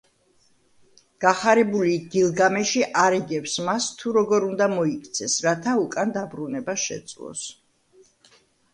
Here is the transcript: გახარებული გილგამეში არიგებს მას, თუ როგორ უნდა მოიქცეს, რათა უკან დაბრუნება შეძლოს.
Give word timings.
გახარებული 1.25 1.93
გილგამეში 2.15 2.81
არიგებს 3.03 3.59
მას, 3.69 3.91
თუ 4.01 4.15
როგორ 4.19 4.49
უნდა 4.51 4.71
მოიქცეს, 4.75 5.39
რათა 5.51 5.79
უკან 5.87 6.19
დაბრუნება 6.21 6.81
შეძლოს. 6.89 7.49